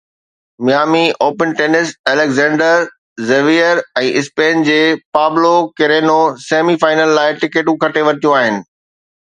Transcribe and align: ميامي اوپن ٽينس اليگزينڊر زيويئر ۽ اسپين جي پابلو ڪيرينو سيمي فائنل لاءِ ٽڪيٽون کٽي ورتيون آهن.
ميامي 0.67 1.01
اوپن 1.25 1.51
ٽينس 1.59 1.91
اليگزينڊر 2.13 2.87
زيويئر 3.27 3.81
۽ 4.03 4.09
اسپين 4.23 4.65
جي 4.71 4.79
پابلو 5.19 5.53
ڪيرينو 5.83 6.17
سيمي 6.49 6.79
فائنل 6.87 7.17
لاءِ 7.21 7.41
ٽڪيٽون 7.45 7.83
کٽي 7.87 8.09
ورتيون 8.11 8.41
آهن. 8.43 8.63